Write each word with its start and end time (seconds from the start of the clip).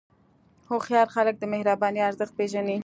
هوښیار 0.69 1.07
خلک 1.15 1.35
د 1.39 1.43
مهربانۍ 1.53 2.01
ارزښت 2.09 2.33
پېژني. 2.37 2.77